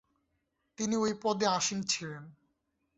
[0.77, 2.23] তিনি ওই পদে আসীন ছিলেন।